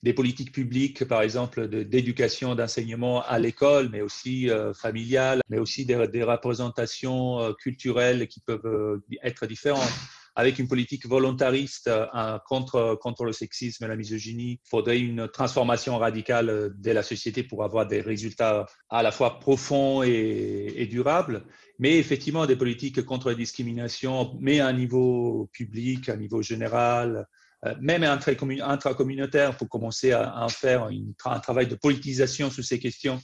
des 0.01 0.13
politiques 0.13 0.53
publiques, 0.53 1.03
par 1.03 1.21
exemple, 1.21 1.67
d'éducation, 1.67 2.55
d'enseignement 2.55 3.21
à 3.23 3.37
l'école, 3.37 3.89
mais 3.89 4.01
aussi 4.01 4.49
euh, 4.49 4.73
familiale, 4.73 5.41
mais 5.49 5.59
aussi 5.59 5.85
des, 5.85 6.07
des 6.07 6.23
représentations 6.23 7.53
culturelles 7.59 8.29
qui 8.29 8.39
peuvent 8.39 9.01
être 9.21 9.45
différentes 9.45 9.91
avec 10.35 10.59
une 10.59 10.67
politique 10.67 11.07
volontariste 11.07 11.87
euh, 11.87 12.39
contre, 12.47 13.25
le 13.25 13.31
sexisme 13.31 13.85
et 13.85 13.87
la 13.87 13.95
misogynie. 13.95 14.59
Il 14.65 14.69
faudrait 14.69 14.99
une 14.99 15.27
transformation 15.27 15.97
radicale 15.97 16.49
euh, 16.49 16.69
de 16.75 16.91
la 16.91 17.03
société 17.03 17.43
pour 17.43 17.63
avoir 17.63 17.87
des 17.87 18.01
résultats 18.01 18.65
à 18.89 19.03
la 19.03 19.11
fois 19.11 19.39
profonds 19.39 20.01
et, 20.03 20.87
durables. 20.89 21.45
Mais 21.79 21.97
effectivement, 21.97 22.45
des 22.45 22.55
politiques 22.55 23.03
contre 23.03 23.29
la 23.29 23.35
discrimination, 23.35 24.37
mais 24.39 24.59
à 24.59 24.67
un 24.67 24.73
niveau 24.73 25.49
public, 25.53 26.09
à 26.09 26.13
un 26.13 26.17
niveau 26.17 26.41
général, 26.41 27.27
euh, 27.65 27.75
même 27.79 28.03
intracommunautaire, 28.03 29.55
pour 29.55 29.69
commencer 29.69 30.11
à, 30.11 30.47
faire 30.49 30.89
un 31.25 31.39
travail 31.39 31.67
de 31.67 31.75
politisation 31.75 32.49
sur 32.49 32.63
ces 32.63 32.79
questions 32.79 33.21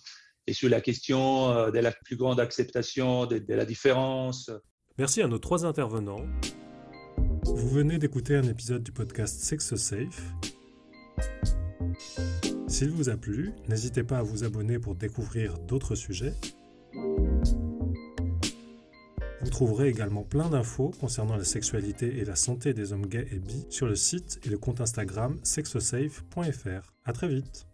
et 0.48 0.54
sur 0.54 0.70
la 0.70 0.82
question 0.82 1.70
de 1.70 1.80
la 1.80 1.92
plus 1.92 2.16
grande 2.16 2.40
acceptation 2.40 3.26
de 3.28 3.54
la 3.54 3.66
différence. 3.66 4.50
Merci 4.98 5.22
à 5.22 5.28
nos 5.28 5.38
trois 5.38 5.66
intervenants. 5.66 6.26
Vous 7.56 7.70
venez 7.70 7.98
d'écouter 7.98 8.36
un 8.36 8.44
épisode 8.44 8.84
du 8.84 8.92
podcast 8.92 9.42
Sex 9.42 9.76
Safe. 9.76 10.34
S'il 12.68 12.92
vous 12.92 13.10
a 13.10 13.18
plu, 13.18 13.52
n'hésitez 13.68 14.04
pas 14.04 14.20
à 14.20 14.24
vous 14.24 14.44
abonner 14.44 14.80
pour 14.80 14.96
découvrir 14.96 15.58
d'autres 15.60 15.96
sujets. 15.96 16.34
Vous 19.42 19.50
trouverez 19.50 19.90
également 19.90 20.24
plein 20.24 20.50
d'infos 20.50 20.92
concernant 21.00 21.36
la 21.36 21.44
sexualité 21.44 22.18
et 22.20 22.26
la 22.26 22.36
santé 22.36 22.74
des 22.74 22.94
hommes 22.94 23.08
gays 23.08 23.28
et 23.32 23.40
bi 23.40 23.66
sur 23.70 23.88
le 23.88 23.96
site 23.96 24.40
et 24.46 24.50
le 24.50 24.58
compte 24.58 24.82
Instagram 24.82 25.38
sexosafe.fr. 25.44 26.94
À 27.06 27.14
très 27.14 27.28
vite. 27.28 27.68